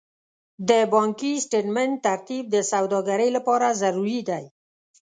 [0.69, 4.43] د بانکي سټېټمنټ ترتیب د سوداګرۍ لپاره ضروري دی.